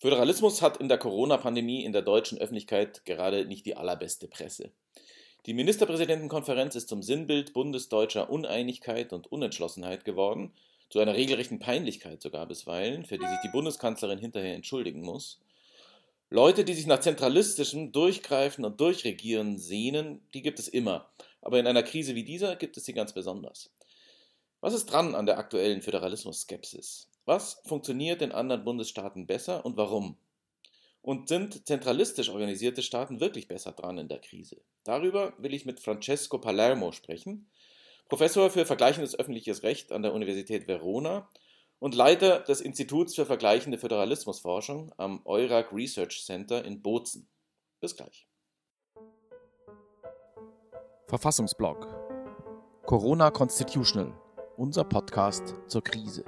[0.00, 4.70] Föderalismus hat in der Corona-Pandemie in der deutschen Öffentlichkeit gerade nicht die allerbeste Presse.
[5.46, 10.52] Die Ministerpräsidentenkonferenz ist zum Sinnbild bundesdeutscher Uneinigkeit und Unentschlossenheit geworden,
[10.88, 15.40] zu einer regelrechten Peinlichkeit sogar bisweilen, für die sich die Bundeskanzlerin hinterher entschuldigen muss.
[16.30, 21.10] Leute, die sich nach zentralistischem Durchgreifen und Durchregieren sehnen, die gibt es immer,
[21.42, 23.70] aber in einer Krise wie dieser gibt es sie ganz besonders.
[24.60, 27.08] Was ist dran an der aktuellen Föderalismus-Skepsis?
[27.28, 30.16] Was funktioniert in anderen Bundesstaaten besser und warum?
[31.02, 34.62] Und sind zentralistisch organisierte Staaten wirklich besser dran in der Krise?
[34.84, 37.50] Darüber will ich mit Francesco Palermo sprechen,
[38.08, 41.28] Professor für vergleichendes öffentliches Recht an der Universität Verona
[41.78, 47.28] und Leiter des Instituts für vergleichende Föderalismusforschung am EURAG Research Center in Bozen.
[47.78, 48.26] Bis gleich.
[51.08, 51.86] Verfassungsblog
[52.86, 54.18] Corona Constitutional,
[54.56, 56.24] unser Podcast zur Krise.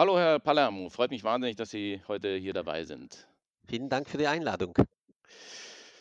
[0.00, 3.28] Hallo Herr Palermo, freut mich wahnsinnig, dass Sie heute hier dabei sind.
[3.68, 4.74] Vielen Dank für die Einladung.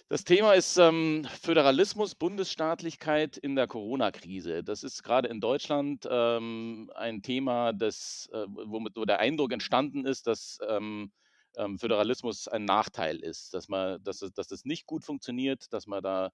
[0.08, 4.64] Das Thema ist ähm, Föderalismus, Bundesstaatlichkeit in der Corona-Krise.
[4.64, 10.06] Das ist gerade in Deutschland ähm, ein Thema, das, äh, womit, wo der Eindruck entstanden
[10.06, 11.12] ist, dass ähm,
[11.58, 16.02] ähm Föderalismus ein Nachteil ist, dass, man, dass, dass das nicht gut funktioniert, dass man
[16.02, 16.32] da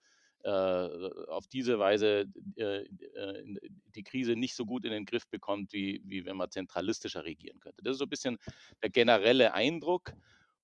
[0.50, 2.26] auf diese Weise
[2.58, 3.60] äh, äh,
[3.96, 7.60] die Krise nicht so gut in den Griff bekommt, wie, wie wenn man zentralistischer regieren
[7.60, 7.82] könnte.
[7.84, 8.38] Das ist so ein bisschen
[8.84, 10.14] der generelle Eindruck.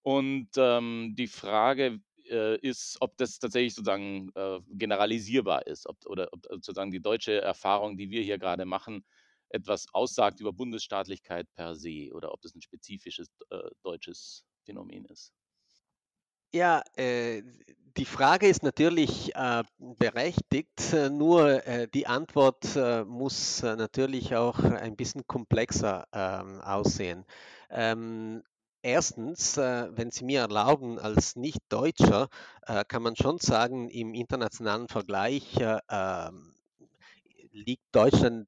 [0.04, 6.30] Und ähm, die Frage äh, ist, ob das tatsächlich sozusagen äh, generalisierbar ist, ob, oder
[6.32, 9.06] ob sozusagen die deutsche Erfahrung, die wir hier gerade machen,
[9.50, 15.34] etwas aussagt über Bundesstaatlichkeit per se oder ob das ein spezifisches äh, deutsches Phänomen ist.
[16.54, 17.44] Ja, äh,
[17.98, 24.36] die Frage ist natürlich äh, berechtigt, äh, nur äh, die Antwort äh, muss äh, natürlich
[24.36, 27.26] auch ein bisschen komplexer ähm, aussehen.
[27.70, 28.44] Ähm,
[28.82, 32.30] erstens, wenn Sie mir erlauben, als Nicht-Deutscher
[32.88, 35.56] kann man schon sagen, im internationalen Vergleich
[35.88, 36.56] ähm,
[37.52, 38.48] liegt Deutschland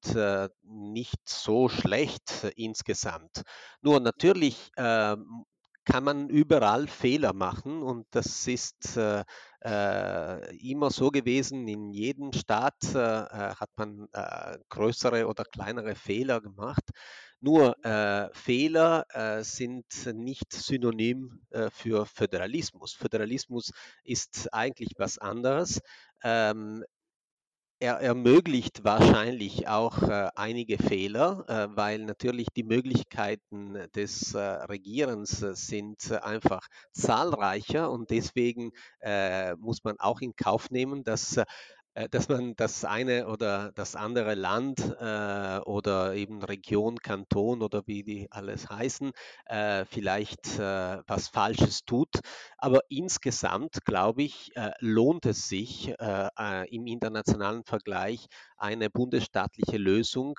[0.64, 3.44] nicht so schlecht insgesamt.
[3.82, 5.46] Nur natürlich ähm,
[5.86, 9.24] kann man überall Fehler machen und das ist äh,
[9.64, 11.68] äh, immer so gewesen.
[11.68, 16.84] In jedem Staat äh, äh hat man äh, größere oder kleinere Fehler gemacht.
[17.46, 17.76] Nur
[18.32, 19.06] Fehler
[19.42, 21.42] sind nicht synonym
[21.72, 22.94] für Föderalismus.
[22.94, 23.74] Föderalismus
[24.06, 25.82] ist eigentlich was anderes.
[26.24, 26.86] Ähm,
[27.84, 35.42] er ermöglicht wahrscheinlich auch äh, einige Fehler, äh, weil natürlich die Möglichkeiten des äh, Regierens
[35.42, 41.44] äh, sind einfach zahlreicher und deswegen äh, muss man auch in Kauf nehmen, dass äh,
[42.12, 48.04] dass man das eine oder das andere Land äh, oder eben Region, Kanton oder wie
[48.04, 49.12] die alles heißen,
[49.46, 52.20] äh, vielleicht äh, was Falsches tut.
[52.58, 58.28] Aber insgesamt, glaube ich, äh, lohnt es sich äh, im internationalen Vergleich
[58.58, 60.38] eine bundesstaatliche Lösung,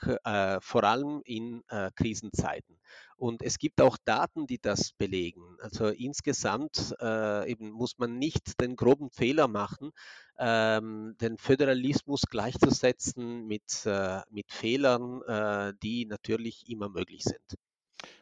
[0.60, 1.62] vor allem in
[1.94, 2.78] Krisenzeiten.
[3.24, 5.56] Und es gibt auch Daten, die das belegen.
[5.58, 9.92] Also insgesamt äh, eben muss man nicht den groben Fehler machen,
[10.38, 17.40] ähm, den Föderalismus gleichzusetzen mit, äh, mit Fehlern, äh, die natürlich immer möglich sind.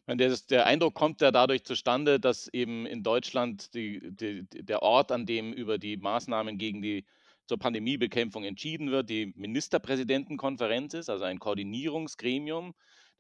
[0.07, 5.11] Der, der, Eindruck kommt ja dadurch zustande, dass eben in Deutschland die, die, der Ort,
[5.11, 7.05] an dem über die Maßnahmen gegen die
[7.49, 12.73] zur Pandemiebekämpfung entschieden wird, die Ministerpräsidentenkonferenz ist, also ein Koordinierungsgremium,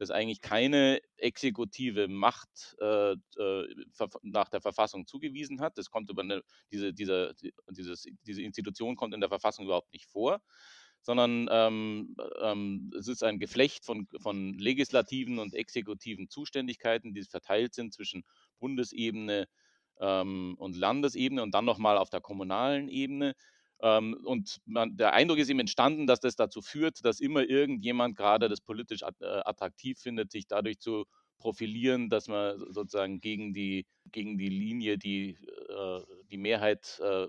[0.03, 3.75] das eigentlich keine exekutive Macht äh, äh
[4.23, 5.79] nach der Verfassung zugewiesen hat.
[5.79, 6.43] Das kommt über eine,
[6.73, 7.35] diese, diese,
[7.71, 10.41] dieses, diese Institution kommt in der Verfassung überhaupt nicht vor,
[11.01, 17.75] sondern ähm, ähm, es ist ein Geflecht von, von legislativen und exekutiven Zuständigkeiten, die verteilt
[17.75, 18.25] sind zwischen
[18.59, 19.47] Bundesebene
[20.01, 23.35] ähm, und Landesebene und dann nochmal auf der kommunalen Ebene.
[23.83, 28.17] Ähm, und man, der Eindruck ist ihm entstanden, dass das dazu führt, dass immer irgendjemand
[28.17, 29.07] gerade das politisch äh,
[29.45, 31.05] attraktiv findet, sich dadurch zu
[31.39, 35.31] profilieren, dass man sozusagen gegen die, gegen die Linie, die
[35.69, 36.01] äh,
[36.31, 37.27] die Mehrheit äh,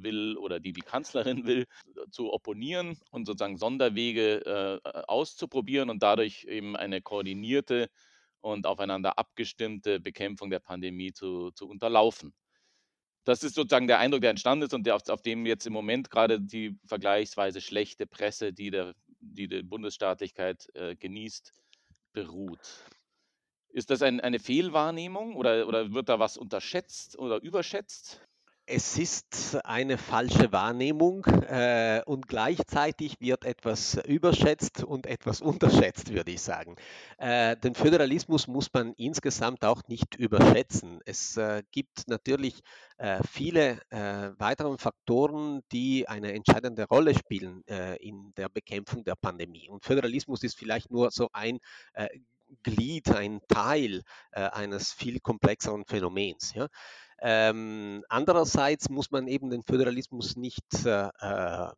[0.00, 1.66] will oder die die Kanzlerin will,
[2.10, 7.88] zu opponieren und sozusagen Sonderwege auszuprobieren und dadurch eben eine koordinierte
[8.40, 12.32] und aufeinander abgestimmte Bekämpfung der Pandemie zu, zu unterlaufen
[13.26, 15.72] das ist sozusagen der Eindruck, der entstanden ist und der, auf, auf, dem jetzt im
[15.72, 21.52] Moment gerade die vergleichsweise schlechte Presse, die, der, die die Bundesstaatlichkeit äh, genießt,
[22.12, 22.84] beruht.
[23.68, 28.25] Ist das ein, eine Fehlwahrnehmung oder, oder wird da was unterschätzt oder überschätzt?
[28.68, 36.32] Es ist eine falsche Wahrnehmung äh, und gleichzeitig wird etwas überschätzt und etwas unterschätzt, würde
[36.32, 36.74] ich sagen.
[37.18, 40.98] Äh, den Föderalismus muss man insgesamt auch nicht überschätzen.
[41.06, 42.60] Es äh, gibt natürlich
[42.98, 49.14] äh, viele äh, weitere Faktoren, die eine entscheidende Rolle spielen äh, in der Bekämpfung der
[49.14, 49.68] Pandemie.
[49.68, 51.60] Und Föderalismus ist vielleicht nur so ein
[52.62, 56.54] Glied, ein Teil eines viel komplexeren Phänomens.
[56.54, 56.68] Ja?
[57.20, 61.70] Ähm, andererseits muss man eben den Föderalismus nicht äh, äh,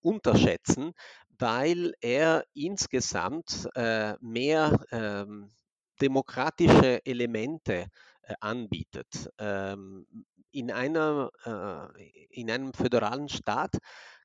[0.00, 0.92] unterschätzen,
[1.38, 5.52] weil er insgesamt äh, mehr ähm,
[6.00, 7.86] demokratische Elemente
[8.22, 9.30] äh, anbietet.
[9.38, 10.06] Ähm,
[10.50, 13.78] in, einer, äh, in einem föderalen Staat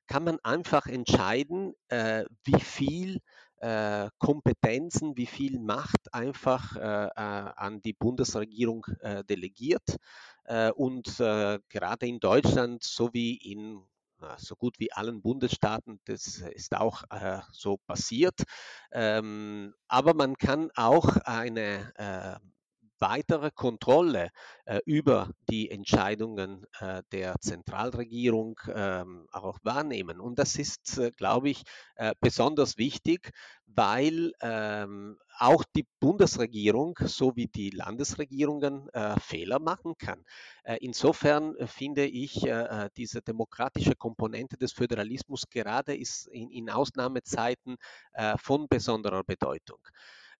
[0.06, 3.20] kann man einfach entscheiden, äh, wie viel äh,
[4.18, 9.96] Kompetenzen, wie viel Macht einfach äh, äh an die Bundesregierung äh, delegiert.
[10.44, 13.82] Äh, und gerade in Deutschland sowie in
[14.38, 17.02] so gut wie allen Bundesstaaten, das ist auch
[17.52, 18.42] so passiert.
[18.90, 22.40] Ähm, aber man kann auch eine
[23.04, 24.30] weitere Kontrolle
[24.64, 30.20] äh, über die Entscheidungen äh, der Zentralregierung ähm, auch wahrnehmen.
[30.20, 31.64] Und das ist, äh, glaube ich,
[31.96, 33.30] äh, besonders wichtig,
[33.66, 40.24] weil ähm, auch die Bundesregierung sowie die Landesregierungen äh, Fehler machen kann.
[40.62, 42.46] Äh, insofern finde ich
[42.96, 47.76] diese demokratische Komponente des Föderalismus gerade ist in, in Ausnahmezeiten
[48.38, 49.78] von besonderer Bedeutung.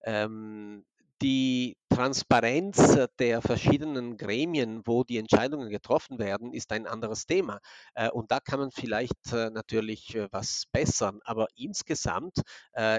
[0.02, 0.84] Ähm,
[1.22, 7.60] die Transparenz der verschiedenen Gremien, wo die Entscheidungen getroffen werden, ist ein anderes Thema.
[7.94, 11.20] Äh, und da kann man vielleicht äh, natürlich äh, was bessern.
[11.24, 12.42] Aber insgesamt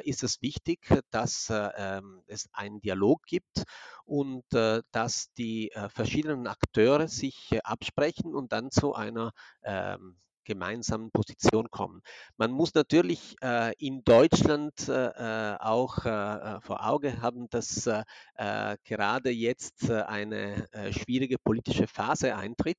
[0.04, 3.64] ist es wichtig, dass ähm, es einen Dialog gibt
[4.06, 9.32] und dass die verschiedenen Akteure sich absprechen und dann zu einer
[9.64, 12.02] ähm, gemeinsamen Position kommen.
[12.38, 18.04] Man muss natürlich äh, in Deutschland äh, auch äh, vor Auge haben, dass äh,
[18.36, 22.78] äh, gerade jetzt äh, eine schwierige politische Phase eintritt.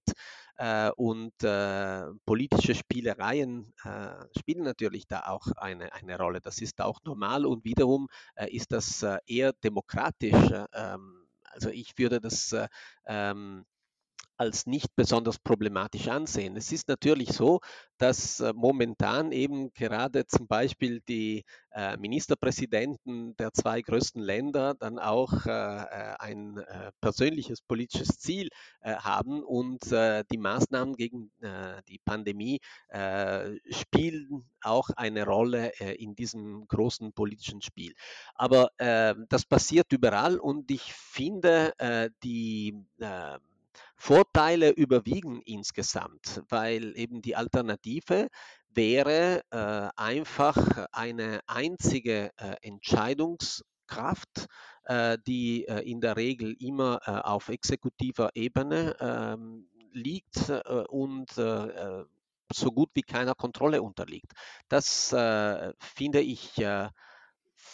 [0.97, 1.37] und
[2.25, 3.75] politische Spielereien
[4.39, 6.41] spielen natürlich da auch eine, eine Rolle.
[6.41, 8.09] Das ist auch normal und wiederum
[8.49, 10.51] ist das eher demokratisch.
[10.73, 12.55] Ähm, also ich würde das
[13.07, 13.67] ähm,
[14.37, 16.57] als nicht besonders problematisch ansehen.
[16.57, 17.61] Es ist natürlich so,
[17.99, 24.99] dass äh, momentan eben gerade zum Beispiel die äh, Ministerpräsidenten der zwei größten Länder dann
[24.99, 25.51] auch äh,
[26.19, 26.61] ein
[27.01, 28.49] persönliches politisches Ziel
[28.83, 31.31] haben und die Maßnahmen gegen
[31.89, 32.61] die Pandemie
[33.71, 37.95] spielen auch eine Rolle in diesem großen politischen Spiel.
[38.35, 41.73] Aber das passiert überall und ich finde,
[42.23, 42.75] die
[43.97, 48.29] Vorteile überwiegen insgesamt, weil eben die Alternative
[48.69, 54.47] wäre äh, einfach eine einzige äh, Entscheidungskraft,
[54.85, 61.31] äh, die äh, in der Regel immer äh, auf exekutiver Ebene ähm, liegt äh, und
[61.33, 64.31] so gut wie keiner Kontrolle unterliegt.
[64.69, 66.55] Das finde ich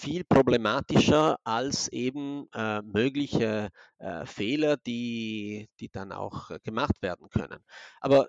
[0.02, 7.28] viel problematischer als eben äh, mögliche äh, Fehler, die, die dann auch äh, gemacht werden
[7.30, 7.60] können.
[8.00, 8.26] Aber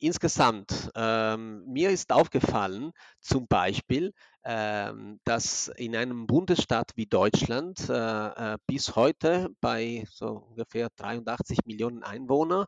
[0.00, 4.12] insgesamt, ähm, mir ist aufgefallen, zum Beispiel,
[4.44, 11.60] ähm, dass in einem Bundesstaat wie Deutschland äh, äh bis heute bei so ungefähr 83
[11.66, 12.66] Millionen Einwohnern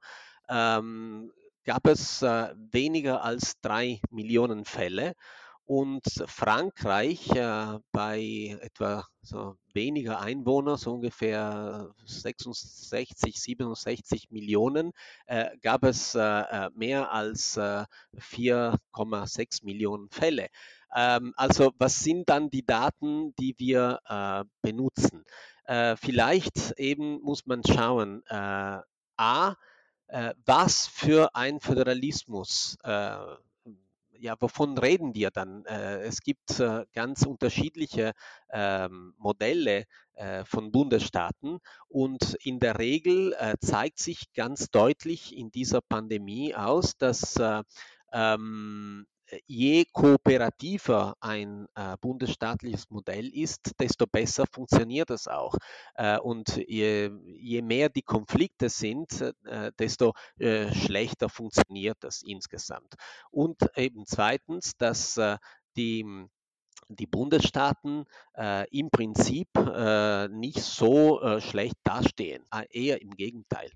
[0.48, 1.32] ähm,
[1.64, 5.14] gab es äh, weniger als drei Millionen Fälle
[5.68, 14.92] und Frankreich äh, bei etwa so weniger Einwohner, so ungefähr 66, 67 Millionen,
[15.26, 20.48] äh, gab es äh, äh mehr als 4,6 äh, Millionen Fälle.
[20.96, 25.24] Ähm, also was sind dann die Daten, die wir äh, benutzen?
[26.00, 29.54] vielleicht eben muss man schauen, a,
[30.46, 32.78] was für ein Föderalismus
[34.20, 35.64] ja, wovon reden wir dann?
[35.66, 38.12] Äh, es gibt äh, ganz unterschiedliche
[38.50, 39.84] ähm, Modelle
[40.14, 41.58] äh, von Bundesstaaten
[41.88, 47.36] und in der Regel zeigt sich ganz deutlich in dieser Pandemie aus, dass
[48.12, 49.06] ähm,
[49.46, 55.54] je kooperativer ein äh, bundesstaatliches Modell ist, desto besser funktioniert es auch.
[55.94, 62.94] Äh, und je, je, mehr die Konflikte sind, äh, desto äh, schlechter funktioniert das insgesamt.
[63.30, 65.36] Und eben zweitens, dass äh,
[65.76, 66.26] die
[66.90, 73.70] die Bundesstaaten äh, im Prinzip äh, nicht so äh, schlecht dastehen, eher im Gegenteil.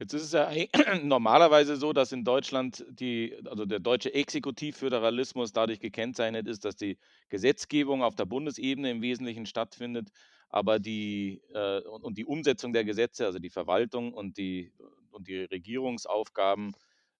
[0.00, 0.50] Jetzt ist es ja
[1.02, 6.98] normalerweise so, dass in Deutschland die, also der deutsche Exekutivföderalismus dadurch gekennzeichnet ist, dass die
[7.28, 10.08] Gesetzgebung auf der Bundesebene im Wesentlichen stattfindet,
[10.48, 14.72] aber die äh, und die Umsetzung der Gesetze, also die Verwaltung und die
[15.10, 16.72] und die Regierungsaufgaben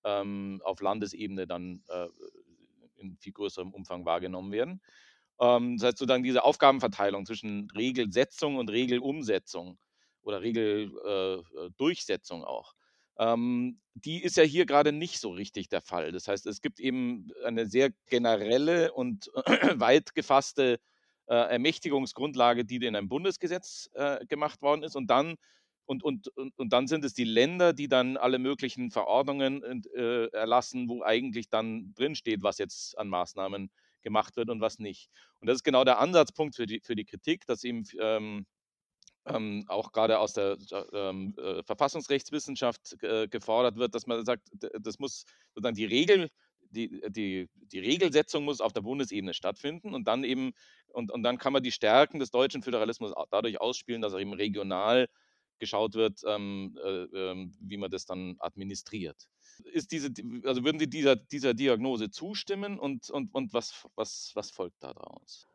[0.05, 2.07] ähm, auf Landesebene dann äh,
[2.97, 4.81] in viel größerem Umfang wahrgenommen werden.
[5.39, 9.79] Ähm, das heißt sozusagen diese Aufgabenverteilung zwischen Regelsetzung und Regelumsetzung
[10.23, 12.75] oder Regeldurchsetzung äh, auch.
[13.19, 16.13] Ähm, die ist ja hier gerade nicht so richtig der Fall.
[16.13, 19.31] Das heißt, es gibt eben eine sehr generelle und
[19.77, 20.81] weit gefasste
[21.27, 24.97] äh, Ermächtigungsgrundlage, die in einem Bundesgesetz äh, gemacht worden ist.
[24.97, 25.37] Und dann,
[25.85, 30.27] und, und, und, und, dann sind es die Länder, die dann alle möglichen Verordnungen äh,
[30.29, 33.71] erlassen, wo eigentlich dann drinsteht, was jetzt an Maßnahmen
[34.03, 35.11] gemacht wird und was nicht.
[35.41, 38.47] Und das ist genau der Ansatzpunkt für die, für die Kritik, dass eben ähm,
[39.27, 40.57] ähm, auch gerade aus der
[40.93, 45.25] ähm, äh, Verfassungsrechtswissenschaft äh, gefordert wird, dass man sagt, das muss
[45.55, 46.31] sozusagen die Regel,
[46.71, 50.53] die, die, die Regelsetzung muss auf der Bundesebene stattfinden und dann eben,
[50.89, 54.33] und, und dann kann man die Stärken des deutschen Föderalismus dadurch ausspielen, dass er eben
[54.33, 55.09] regional
[55.59, 59.29] geschaut wird, ähm, äh, ähm, wie man das dann administriert.
[59.65, 60.09] Ist diese,
[60.45, 65.50] also würden Sie dieser, dieser Diagnose zustimmen und, und, und was, was, was folgt daraus?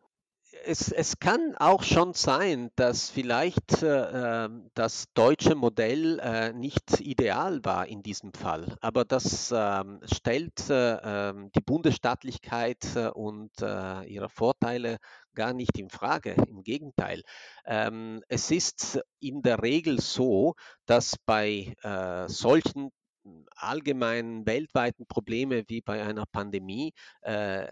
[0.64, 7.00] Es, es kann auch schon sein, dass vielleicht äh, ähm, das deutsche Modell äh, nicht
[7.00, 13.52] ideal war in diesem Fall, aber das äh, stellt äh, ähm, die Bundesstaatlichkeit äh, und
[13.62, 14.98] äh, ihre Vorteile
[15.34, 16.36] gar nicht in Frage.
[16.48, 17.22] Im Gegenteil.
[17.66, 21.74] Ähm, es ist in der Regel so, dass bei
[22.28, 22.92] solchen
[23.56, 27.68] allgemeinen weltweiten Probleme wie bei einer Pandemie äh,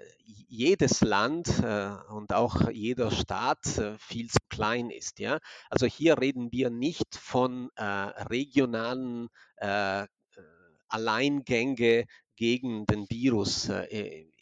[0.48, 5.20] jedes Land äh, und auch jeder Staat äh, viel zu klein ist.
[5.20, 5.40] Ja?
[5.70, 10.08] Also hier reden wir nicht von äh, regionalen äh, äh,
[10.88, 12.06] Alleingänge
[12.36, 13.70] gegen den Virus.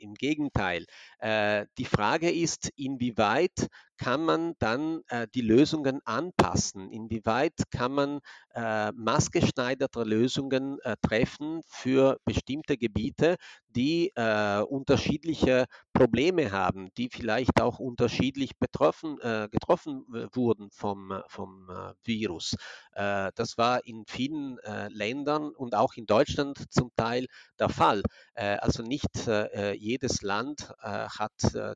[0.01, 0.85] Im Gegenteil.
[1.21, 3.69] Die Frage ist, inwieweit
[4.01, 6.89] kann man dann äh, die Lösungen anpassen?
[6.89, 8.19] Inwieweit kann man
[8.55, 13.35] äh, maßgeschneiderte Lösungen äh, treffen für bestimmte Gebiete,
[13.69, 20.03] die äh, unterschiedliche Probleme haben, die vielleicht auch unterschiedlich betroffen, äh, getroffen
[20.33, 22.55] wurden vom, vom äh, Virus?
[22.93, 24.57] das war in vielen
[24.89, 27.27] Ländern und auch in Deutschland zum Teil
[27.57, 28.03] der Fall.
[28.35, 29.29] also nicht
[29.91, 31.31] jedes Land hat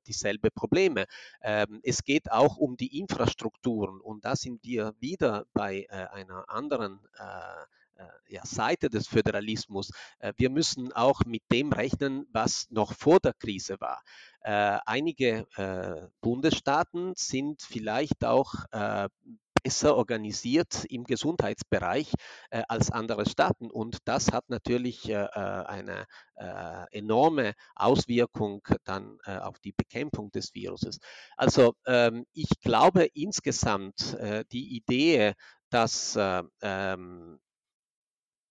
[0.07, 1.05] dieselbe Probleme.
[1.41, 6.49] Ähm, es geht auch um die Infrastrukturen und da sind wir wieder bei äh, einer
[6.49, 7.23] anderen äh,
[7.97, 9.91] äh, ja, Seite des Föderalismus.
[10.19, 14.01] Äh, wir müssen auch mit dem rechnen, was noch vor der Krise war.
[14.41, 18.53] Äh, einige äh, Bundesstaaten sind vielleicht auch
[19.65, 22.13] besser organisiert im Gesundheitsbereich
[22.51, 23.71] äh, als andere Staaten.
[23.71, 26.05] Und das hat natürlich äh, äh eine
[26.35, 30.99] äh, enorme Auswirkung dann äh, auf die Bekämpfung des Viruses.
[31.35, 35.33] Also ähm, ich glaube insgesamt äh, die Idee,
[35.71, 36.15] dass
[36.61, 37.39] ähm,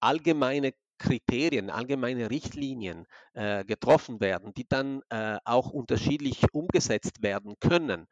[0.01, 8.09] allgemeine Kriterien, allgemeine Richtlinien äh, getroffen werden, die dann äh, auch unterschiedlich umgesetzt werden können,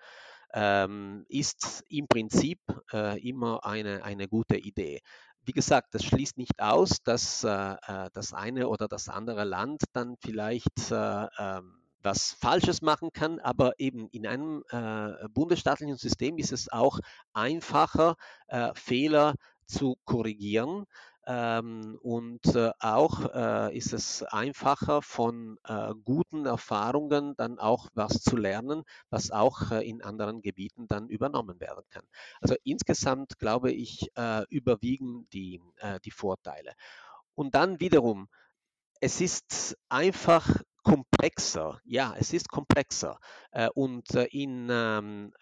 [0.52, 2.60] ähm, ist im Prinzip
[2.92, 5.00] äh, immer eine, eine gute Idee.
[5.44, 9.82] Wie gesagt, das schließt nicht aus, dass äh, äh das eine oder das andere Land
[9.92, 16.36] dann vielleicht äh, ähm, was Falsches machen kann, aber eben in einem äh, bundesstaatlichen System
[16.38, 16.98] ist es auch
[17.32, 18.16] einfacher,
[18.48, 19.34] äh, Fehler
[19.66, 20.86] zu korrigieren
[21.26, 28.22] ähm, und äh, auch äh, ist es einfacher, von äh, guten Erfahrungen dann auch was
[28.22, 32.04] zu lernen, was auch äh, in anderen Gebieten dann übernommen werden kann.
[32.40, 36.72] Also insgesamt glaube ich, äh, überwiegen die, äh, die Vorteile.
[37.34, 38.28] Und dann wiederum,
[39.00, 40.48] es ist einfach
[40.82, 41.80] komplexer.
[41.84, 43.18] Ja, es ist komplexer.
[43.74, 45.32] und in ähm,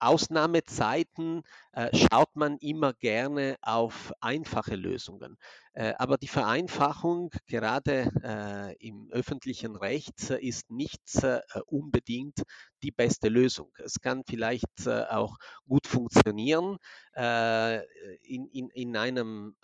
[0.00, 5.36] Ausnahmezeiten äh, schaut man immer gerne auf einfache Lösungen.
[5.78, 12.42] Äh, aber die Vereinfachung gerade äh, im öffentlichen Recht ist nicht äh, unbedingt
[12.82, 13.72] die beste Lösung.
[13.78, 15.36] Es kann vielleicht äh, auch
[15.66, 16.78] gut funktionieren
[17.14, 17.78] äh,
[18.22, 19.54] in, in, in einem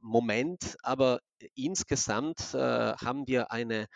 [0.00, 1.20] Moment, aber
[1.54, 3.86] insgesamt haben wir eine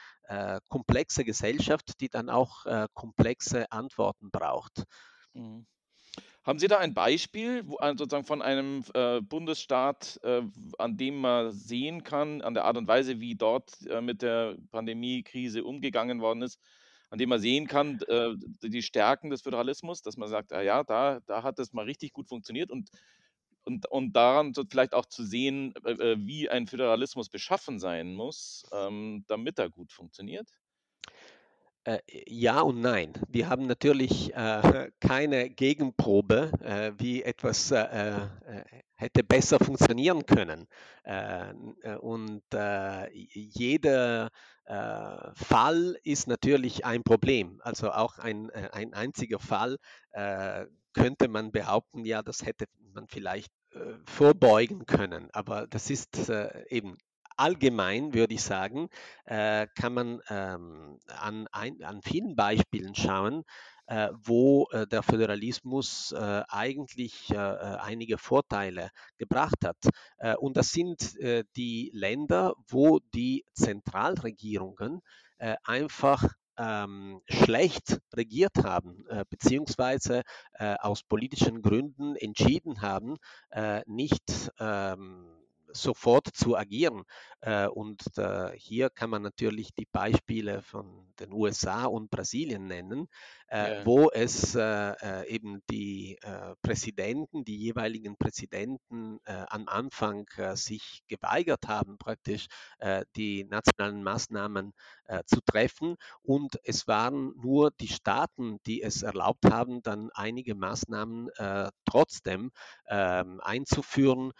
[0.68, 4.84] komplexe Gesellschaft, die dann auch komplexe Antworten braucht.
[5.34, 5.66] Mhm.
[6.44, 10.42] Haben Sie da ein Beispiel wo, sozusagen von einem äh, Bundesstaat, äh,
[10.78, 14.56] an dem man sehen kann, an der Art und Weise, wie dort äh, mit der
[14.72, 16.60] Pandemiekrise umgegangen worden ist,
[17.10, 20.84] an dem man sehen kann, äh, die Stärken des Föderalismus, dass man sagt, ah ja,
[20.84, 22.90] da, da hat das mal richtig gut funktioniert und
[23.64, 28.14] und, und daran so vielleicht auch zu sehen, äh, äh, wie ein Föderalismus beschaffen sein
[28.14, 30.48] muss, ähm, damit er gut funktioniert?
[31.84, 33.12] Äh, ja und nein.
[33.28, 38.28] Wir haben natürlich äh, keine Gegenprobe, äh, wie etwas äh, äh,
[38.94, 40.68] hätte besser funktionieren können.
[42.02, 42.44] Und
[43.32, 44.30] jeder
[45.34, 47.60] Fall ist natürlich ein Problem.
[47.64, 49.78] Also auch ein, ein einziger Fall
[50.92, 53.52] könnte man behaupten, ja, das hätte man vielleicht
[54.06, 55.30] vorbeugen können.
[55.32, 56.30] Aber das ist
[56.68, 56.96] eben
[57.42, 58.88] allgemein würde ich sagen,
[59.24, 63.42] äh, kann man ähm, an, ein, an vielen Beispielen schauen,
[63.86, 69.76] äh, wo äh, der Föderalismus äh, eigentlich äh, äh, einige Vorteile gebracht hat.
[70.38, 71.16] und das sind
[71.56, 75.00] die Länder, wo die Zentralregierungen
[75.64, 76.24] einfach
[76.58, 80.22] ähm, schlecht regiert haben, äh, beziehungsweise
[80.54, 83.16] äh, aus politischen Gründen entschieden haben,
[83.50, 85.31] äh, nicht ähm,
[85.72, 87.04] sofort zu agieren.
[87.42, 88.02] Äh, und
[88.54, 93.08] hier kann man natürlich die Beispiele von den USA und Brasilien nennen,
[93.48, 93.86] äh, ja.
[93.86, 96.18] wo es äh, eben die
[96.62, 102.46] Präsidenten, die jeweiligen Präsidenten am Anfang sich geweigert haben, praktisch
[103.16, 104.72] die nationalen Maßnahmen
[105.26, 105.96] zu treffen.
[106.22, 111.30] Und es waren nur die Staaten, die es erlaubt haben, dann einige Maßnahmen
[111.84, 112.50] trotzdem
[112.88, 114.32] ähm, einzuführen,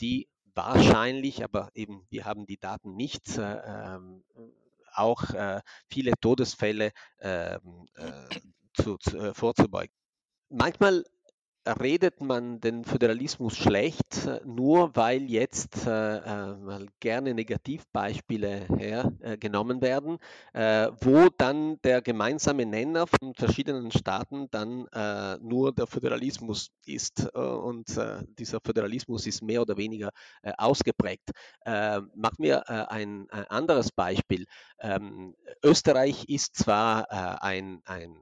[0.00, 4.24] die wahrscheinlich, aber eben wir haben die Daten nicht, äh, ähm,
[4.92, 8.40] auch äh, viele Todesfälle ähm, äh,
[8.74, 9.94] zu, zu, äh, vorzubeugen.
[10.48, 11.04] Manchmal
[11.66, 19.82] redet man den Föderalismus schlecht, äh, nur weil jetzt äh, äh, gerne Negativbeispiele hergenommen äh,
[19.82, 20.18] werden,
[20.52, 24.86] äh, wo dann der gemeinsame Nenner von verschiedenen Staaten dann
[25.42, 27.34] nur der Föderalismus ist.
[27.34, 27.86] und
[28.38, 30.10] dieser Föderalismus ist mehr oder weniger
[30.56, 31.30] ausgeprägt.
[31.64, 34.46] machen wir ein, ein, anderes Beispiel.
[34.80, 37.10] Ähm, Österreich ist zwar
[37.42, 38.16] ein, ein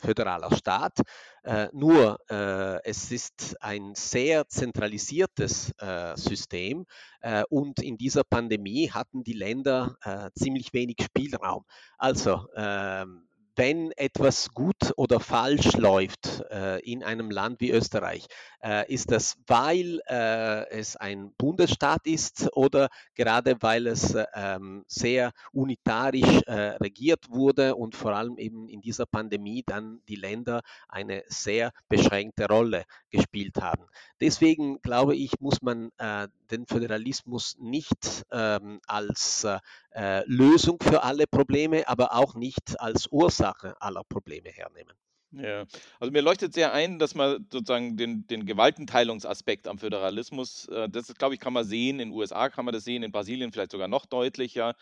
[0.00, 1.00] föderaler Staat.
[1.42, 6.86] Äh, nur äh, es ist ein sehr zentralisiertes äh, System
[7.20, 11.64] äh, und in dieser Pandemie hatten die Länder äh, ziemlich wenig Spielraum.
[11.98, 18.26] Also ähm, wenn etwas gut oder falsch läuft äh, in einem Land wie Österreich,
[18.62, 25.32] äh, ist das, weil äh, es ein Bundesstaat ist oder gerade weil es ähm, sehr
[25.52, 31.24] unitarisch äh, regiert wurde und vor allem eben in dieser Pandemie dann die Länder eine
[31.28, 33.86] sehr beschränkte Rolle gespielt haben.
[34.20, 39.46] Deswegen glaube ich, muss man äh, den Föderalismus nicht ähm, als
[39.90, 44.94] äh, Lösung für alle Probleme, aber auch nicht als Ursache aller Probleme hernehmen.
[45.32, 45.66] Ja,
[45.98, 51.12] also mir leuchtet sehr ein, dass man sozusagen den, den Gewaltenteilungsaspekt am Föderalismus, äh, das
[51.14, 53.72] glaube ich, kann man sehen, in den USA kann man das sehen, in Brasilien vielleicht
[53.72, 54.74] sogar noch deutlicher,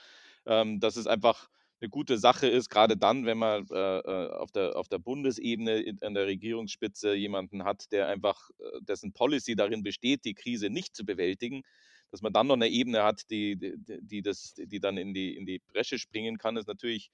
[0.47, 1.49] ähm, dass es einfach
[1.81, 5.97] eine gute Sache ist, gerade dann, wenn man äh, äh auf, der, auf der Bundesebene
[6.03, 8.51] an der Regierungsspitze jemanden hat, der einfach,
[8.81, 11.63] dessen Policy darin besteht, die Krise nicht zu bewältigen,
[12.11, 15.37] dass man dann noch eine Ebene hat, die, die, die, das, die dann in die,
[15.37, 17.11] in die Bresche springen kann, ist natürlich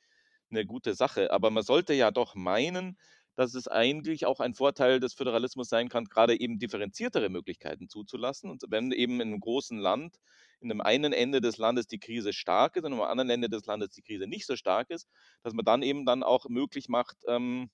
[0.51, 1.31] eine gute Sache.
[1.33, 2.97] Aber man sollte ja doch meinen,
[3.37, 8.51] dass es eigentlich auch ein Vorteil des Föderalismus sein kann, gerade eben differenziertere Möglichkeiten zuzulassen.
[8.51, 10.17] Und wenn eben in einem großen Land,
[10.61, 13.65] in einem einen Ende des Landes die Krise stark ist und am anderen Ende des
[13.67, 15.09] Landes die Krise nicht so stark ist,
[15.43, 17.71] dass man dann eben dann auch möglich macht, ähm,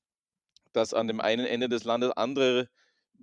[0.72, 2.68] dass an dem einen Ende des Landes andere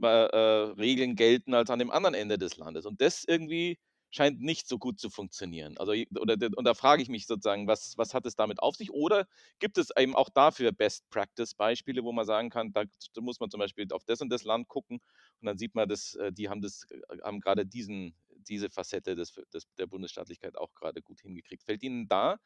[0.01, 2.85] äh, äh, Regeln gelten als an dem anderen Ende des Landes.
[2.85, 3.79] Und das irgendwie
[4.15, 5.77] scheint nicht so gut zu funktionieren.
[5.77, 8.91] Also, oder, und da frage ich mich sozusagen, was, was hat es damit auf sich?
[8.91, 9.27] Oder
[9.59, 12.83] gibt es eben auch dafür Best-Practice-Beispiele, wo man sagen kann, da,
[13.19, 14.99] muss man zum Beispiel auf das und das Land gucken
[15.41, 19.15] und dann sieht man, dass äh, die haben das, äh, haben gerade diesen, diese Facette
[19.15, 21.63] des, des, der Bundesstaatlichkeit auch gerade gut hingekriegt.
[21.63, 22.37] Fällt Ihnen da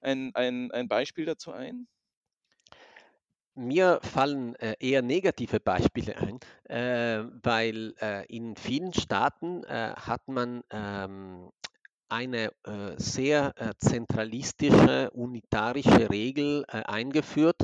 [0.00, 1.88] ein, ein, ein Beispiel dazu ein?
[3.58, 6.38] Mir fallen äh, eher negative Beispiele ein,
[6.68, 11.48] äh, weil äh, in vielen Staaten hat man ähm,
[12.08, 12.52] eine
[12.98, 17.62] sehr zentralistische, unitarische Regel eingeführt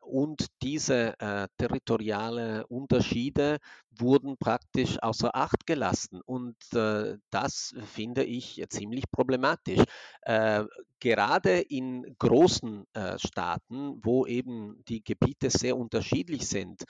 [0.00, 3.58] und diese äh, territoriale Unterschiede
[3.98, 9.82] wurden praktisch außer Acht gelassen und äh, das finde ich ziemlich problematisch.
[11.00, 12.84] gerade in großen
[13.16, 16.84] Staaten, wo eben die Gebiete sehr unterschiedlich sind.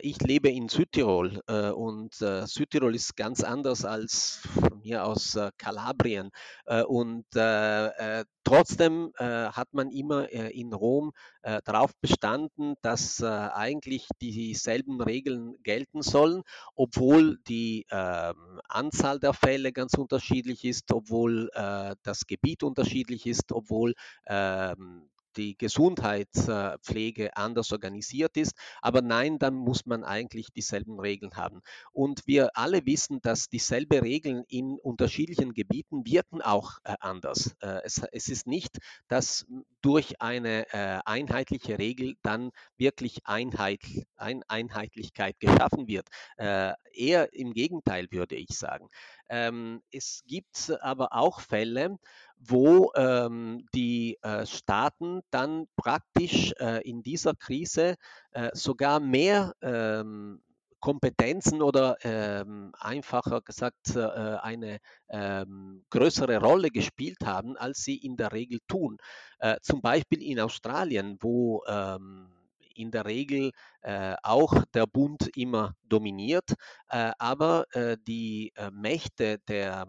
[0.00, 1.40] ich lebe in Südtirol
[1.76, 6.30] und Südtirol ist ganz anders als von mir aus Kalabrien.
[6.66, 7.86] Äh, und äh,
[8.20, 11.12] äh, trotzdem hat man immer in Rom
[11.42, 16.41] äh, darauf bestanden, dass äh, eigentlich dieselben Regeln gelten sollen,
[16.74, 23.52] obwohl die ähm, Anzahl der Fälle ganz unterschiedlich ist, obwohl äh, das Gebiet unterschiedlich ist,
[23.52, 23.94] obwohl
[24.26, 28.54] ähm, die Gesundheitspflege anders organisiert ist.
[28.80, 31.62] Aber nein, dann muss man eigentlich dieselben Regeln haben.
[31.92, 37.54] Und wir alle wissen, dass dieselbe Regeln in unterschiedlichen Gebieten wirken auch äh, anders.
[37.60, 39.46] Äh, es, es, ist nicht, dass
[39.80, 43.80] durch eine äh, einheitliche Regel dann wirklich Einheit,
[44.16, 46.08] ein Einheitlichkeit geschaffen wird.
[46.38, 48.88] Eher im Gegenteil, würde ich sagen.
[49.32, 51.98] Ähm, es gibt aber auch Fälle,
[52.38, 57.96] wo ähm, die äh, Staaten dann praktisch äh, in dieser Krise
[58.32, 60.42] äh, sogar mehr ähm,
[60.80, 68.18] Kompetenzen oder ähm, einfacher gesagt äh, eine ähm, größere Rolle gespielt haben, als sie in
[68.18, 68.98] der Regel tun.
[69.38, 72.28] Äh, zum Beispiel in Australien, wo ähm,
[72.74, 76.54] in der Regel äh, auch der Bund immer dominiert,
[76.88, 79.86] äh, aber äh, die äh, Mächte der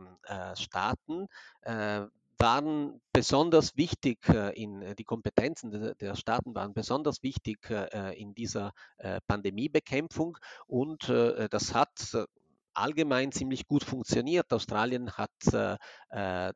[0.56, 1.28] Staaten
[2.38, 4.17] waren besonders wichtig
[4.56, 7.69] in die Kompetenzen der Staaten waren besonders wichtig
[8.15, 8.72] in dieser
[9.28, 11.89] Pandemiebekämpfung und das hat
[12.74, 14.52] allgemein ziemlich gut funktioniert.
[14.52, 15.78] Australien hat äh,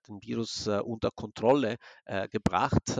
[0.08, 3.00] den Virus äh, unter Kontrolle äh, gebracht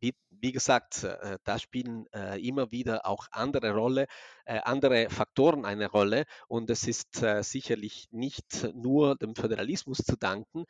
[0.00, 4.06] wie, wie gesagt, äh, da spielen äh, immer wieder auch andere Rolle,
[4.44, 6.24] äh, andere Faktoren eine Rolle.
[6.48, 10.64] Und es ist sicherlich nicht nur dem Föderalismus zu danken,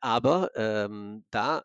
[0.00, 1.62] aber ähm, da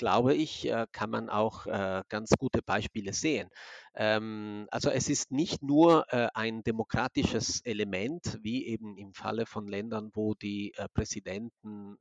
[0.00, 3.50] glaube ich, äh, kann man auch äh, ganz gute Beispiele sehen.
[3.94, 9.68] Ähm, also es ist nicht nur äh, ein demokratisches Element, wie eben im Falle von
[9.68, 11.98] Ländern, wo die Präsidenten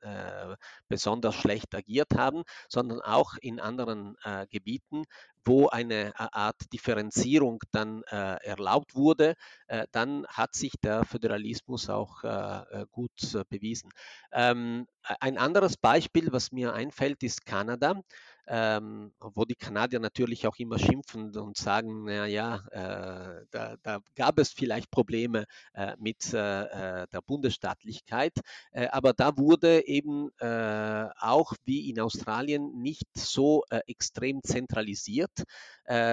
[0.88, 4.16] besonders schlecht agiert haben, sondern auch in anderen
[4.50, 5.04] Gebieten,
[5.46, 9.36] wo eine Art Differenzierung dann erlaubt wurde,
[9.92, 12.22] dann hat sich der Föderalismus auch
[12.92, 13.12] gut
[13.50, 13.92] bewiesen.
[14.32, 14.88] Ähm,
[15.20, 18.02] ein anderes Beispiel, was mir einfällt, ist Kanada
[18.50, 24.40] ähm, wo die Kanadier natürlich auch immer schimpfen und sagen, naja, äh, da, da, gab
[24.40, 28.34] es vielleicht Probleme äh, mit äh, äh der Bundesstaatlichkeit,
[28.72, 35.44] äh, aber da wurde eben äh, auch wie in Australien nicht so extrem zentralisiert,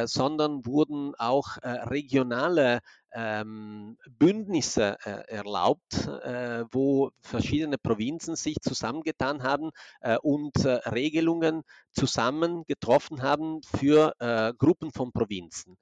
[0.05, 2.81] sondern wurden auch regionale
[3.17, 9.71] ähm, Bündnisse äh, erlaubt, äh, wo verschiedene Provinzen sich zusammengetan haben
[10.03, 15.77] äh, und äh, Regelungen zusammen getroffen haben für äh, Gruppen von Provinzen.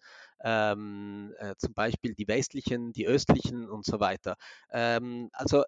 [0.45, 4.37] Ähm, äh, zum Beispiel die westlichen, die östlichen und so weiter.
[4.71, 5.65] Ähm, also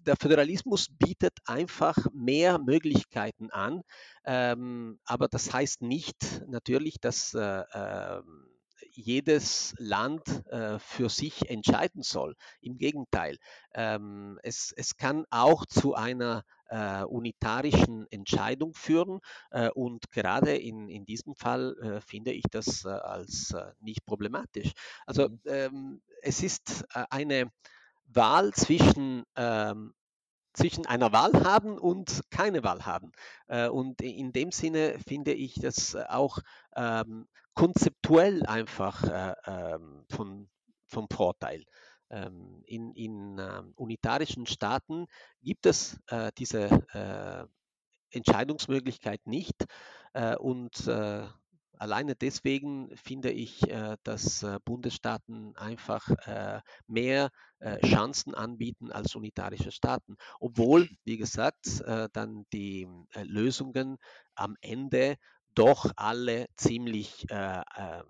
[0.00, 3.82] der Föderalismus bietet einfach mehr Möglichkeiten an,
[4.24, 8.55] ähm, aber das heißt nicht natürlich, dass äh, ähm,
[8.96, 12.34] jedes Land äh, für sich entscheiden soll.
[12.60, 13.36] Im Gegenteil,
[13.74, 20.88] ähm, es, es kann auch zu einer äh, unitarischen Entscheidung führen äh, und gerade in,
[20.88, 24.72] in diesem Fall äh, finde ich das äh, als äh, nicht problematisch.
[25.06, 25.40] Also mhm.
[25.46, 27.50] ähm, es ist eine
[28.06, 29.94] Wahl zwischen ähm,
[30.54, 33.12] zwischen einer Wahl haben und keine Wahl haben.
[33.46, 36.38] Und in dem Sinne finde ich das auch
[36.74, 40.48] ähm, konzeptuell einfach äh, ähm, von,
[40.86, 41.64] vom Vorteil.
[42.08, 45.06] Ähm, in, in ähm, unitarischen Staaten
[45.42, 47.46] gibt es äh, diese äh,
[48.10, 49.66] Entscheidungsmöglichkeit nicht
[50.12, 51.26] äh, und äh,
[51.78, 56.08] alleine deswegen finde ich, äh, dass Bundesstaaten einfach
[56.86, 57.30] mehr
[57.82, 63.96] Chancen anbieten als unitarische Staaten, obwohl, wie gesagt, dann die Lösungen
[64.34, 65.16] am Ende
[65.56, 68.04] doch alle ziemlich äh, äh,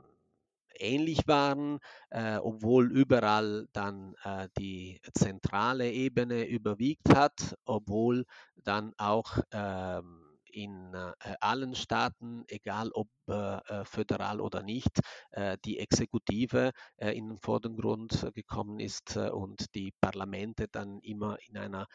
[0.78, 1.78] ähnlich waren,
[2.10, 10.25] äh, obwohl überall dann äh, die zentrale Ebene überwiegt hat, obwohl dann auch ähm,
[10.56, 15.00] in äh, allen Staaten, egal ob äh, äh, föderal oder nicht,
[15.64, 21.86] die Exekutive in den Vordergrund gekommen ist und die Parlamente dann immer in einer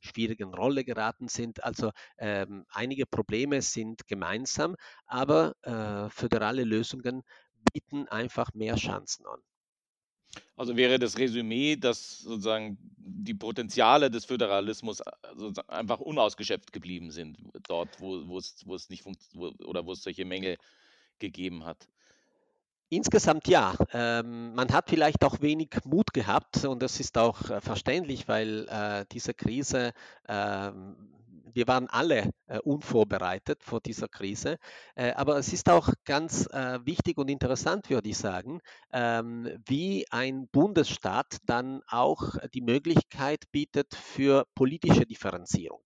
[0.00, 1.62] schwierigen Rolle geraten sind.
[1.64, 5.54] Also ähm, einige Probleme sind gemeinsam, aber
[6.10, 7.22] föderale Lösungen
[7.72, 9.40] bieten einfach mehr Chancen an.
[10.56, 15.04] Also wäre das Resümee, dass sozusagen die Potenziale des Föderalismus äh,
[15.68, 20.56] einfach unausgeschöpft geblieben sind, dort, wo, es, nicht funktioniert oder wo es solche Mängel
[21.18, 21.88] gegeben hat.
[22.88, 23.74] Insgesamt ja.
[23.92, 28.68] Ähm, man hat vielleicht auch wenig Mut gehabt und das ist auch äh, verständlich, weil
[28.68, 29.92] äh, diese Krise
[30.28, 30.96] ähm,
[31.52, 34.58] wir waren alle äh, unvorbereitet vor dieser Krise.
[34.94, 38.60] Äh, aber es ist auch ganz äh, wichtig und interessant, würde ich sagen,
[38.92, 45.82] ähm, wie ein Bundesstaat dann auch die Möglichkeit bietet für politische Differenzierung.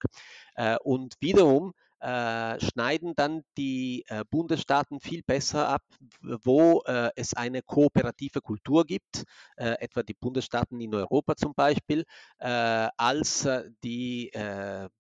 [0.55, 5.83] Äh, und wiederum äh, schneiden dann die äh, Bundesstaaten viel besser ab,
[6.23, 9.25] wo äh, es eine kooperative Kultur gibt,
[9.57, 12.05] äh, etwa die Bundesstaaten in Europa zum Beispiel,
[12.39, 13.47] äh, als
[13.85, 14.31] die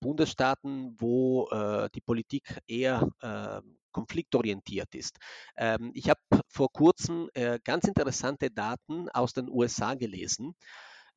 [0.01, 1.49] Bundesstaaten, wo
[1.95, 5.19] die Politik eher ähm, konfliktorientiert ist.
[5.57, 7.29] Ähm, ich habe vor kurzem
[7.65, 10.55] ganz interessante Daten aus den USA gelesen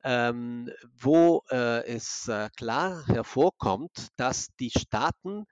[0.04, 0.70] ähm,
[1.00, 5.46] wo äh, es äh, klar hervorkommt, dass die Staaten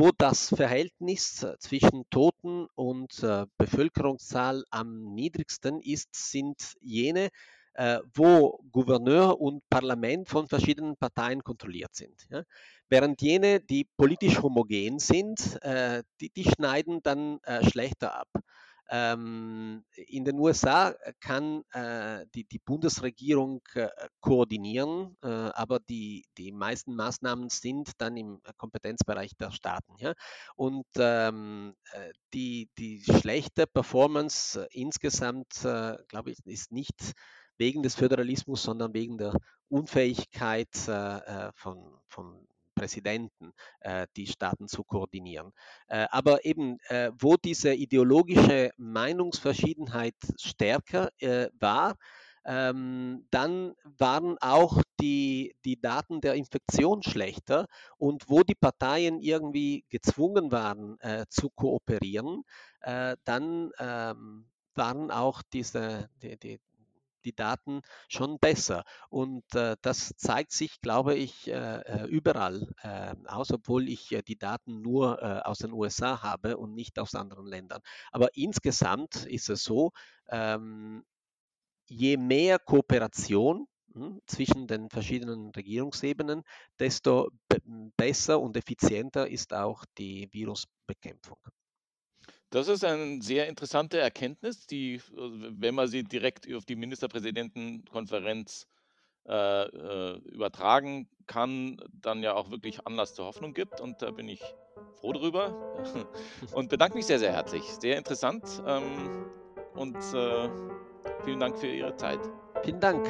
[0.00, 7.28] wo das Verhältnis äh, zwischen Toten und äh, Bevölkerungszahl am niedrigsten ist, sind jene,
[7.74, 12.26] äh, wo Gouverneur und Parlament von verschiedenen Parteien kontrolliert sind.
[12.30, 12.44] Ja?
[12.88, 18.28] Während jene, die politisch homogen sind, äh, die, die, schneiden dann äh, schlechter ab.
[18.92, 23.88] Ähm, in den USA kann äh, die, die, Bundesregierung äh,
[24.20, 29.94] koordinieren, äh, aber die, die meisten Maßnahmen sind dann im Kompetenzbereich der Staaten.
[29.98, 30.12] Ja?
[30.56, 37.12] Und ähm, äh, die, die schlechte Performance insgesamt, äh, glaube ich, ist nicht
[37.58, 39.36] wegen des Föderalismus, sondern wegen der
[39.68, 42.48] Unfähigkeit äh, von, von
[42.80, 45.52] Präsidenten, äh, die Staaten zu koordinieren.
[45.88, 51.10] Äh, aber eben, äh, wo diese ideologische Meinungsverschiedenheit stärker
[51.58, 51.96] war,
[52.44, 57.66] ähm, dann waren auch die, die Daten der Infektion schlechter
[57.98, 62.42] und wo die Parteien irgendwie gezwungen waren äh, zu kooperieren,
[62.80, 66.60] äh, dann ähm, waren auch diese, die, die,
[67.24, 68.84] die Daten schon besser.
[69.08, 74.22] Und äh, das zeigt sich, glaube ich, äh, äh überall äh, aus, obwohl ich äh,
[74.22, 77.80] die Daten nur äh, aus den USA habe und nicht aus anderen Ländern.
[78.12, 79.92] Aber insgesamt ist es so,
[80.30, 81.04] ähm,
[81.88, 86.42] je mehr Kooperation hm, zwischen den verschiedenen Regierungsebenen,
[86.78, 87.30] desto
[87.96, 91.38] besser und effizienter ist auch die Virusbekämpfung.
[92.50, 98.66] Das ist eine sehr interessante Erkenntnis, die, wenn man sie direkt auf die Ministerpräsidentenkonferenz
[99.28, 103.80] äh, äh, übertragen kann, dann ja auch wirklich Anlass zur Hoffnung gibt.
[103.80, 104.42] Und da bin ich
[105.00, 105.84] froh drüber
[106.52, 107.62] und bedanke mich sehr, sehr herzlich.
[107.80, 109.26] Sehr interessant ähm,
[109.74, 110.48] und äh,
[111.24, 112.20] vielen Dank für Ihre Zeit.
[112.64, 113.06] Vielen Dank.